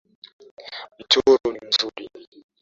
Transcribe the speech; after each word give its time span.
Mchoro 0.99 1.51
ni 1.51 1.59
mzuri 1.67 2.05